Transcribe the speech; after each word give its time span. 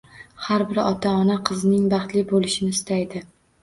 Har 0.45 0.63
bir 0.71 0.79
ota-ona 0.85 1.37
qizining 1.51 1.87
baxtli 1.95 2.27
bo‘lishini 2.35 2.79
istaydi. 2.81 3.29